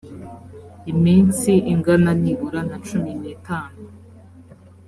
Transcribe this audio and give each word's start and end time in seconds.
iminsi 0.91 1.51
ingana 1.71 2.11
nibura 2.21 2.61
na 2.69 2.77
cumi 2.87 3.11
n 3.21 3.23
itanu 3.35 3.77